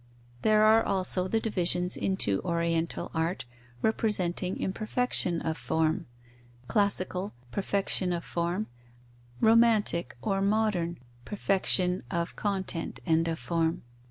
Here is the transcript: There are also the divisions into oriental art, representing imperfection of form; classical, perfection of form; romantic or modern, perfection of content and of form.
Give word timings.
There 0.41 0.63
are 0.63 0.83
also 0.83 1.27
the 1.27 1.39
divisions 1.39 1.95
into 1.95 2.41
oriental 2.41 3.11
art, 3.13 3.45
representing 3.83 4.57
imperfection 4.57 5.41
of 5.41 5.59
form; 5.59 6.07
classical, 6.67 7.35
perfection 7.51 8.11
of 8.11 8.25
form; 8.25 8.65
romantic 9.41 10.17
or 10.19 10.41
modern, 10.41 10.97
perfection 11.23 12.01
of 12.09 12.35
content 12.35 12.99
and 13.05 13.27
of 13.27 13.37
form. 13.37 13.83